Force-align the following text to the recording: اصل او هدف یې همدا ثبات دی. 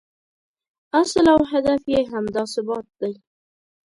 اصل 1.01 1.25
او 1.35 1.41
هدف 1.51 1.81
یې 1.93 2.01
همدا 2.11 2.43
ثبات 2.53 2.85
دی. 2.99 3.13